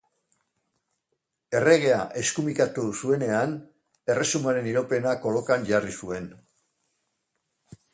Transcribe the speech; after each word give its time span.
Erregea 1.59 1.99
eskumikatu 2.23 2.87
zuenean 3.03 3.55
erresumaren 4.15 4.73
iraupena 4.75 5.17
kolokan 5.27 5.73
jarri 5.73 5.99
zuen. 6.05 6.31